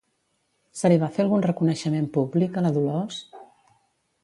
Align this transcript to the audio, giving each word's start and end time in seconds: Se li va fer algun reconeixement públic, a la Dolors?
Se 0.79 0.89
li 0.91 0.97
va 1.03 1.09
fer 1.17 1.25
algun 1.25 1.43
reconeixement 1.47 2.09
públic, 2.17 2.57
a 2.57 2.65
la 2.69 2.75
Dolors? 2.81 3.23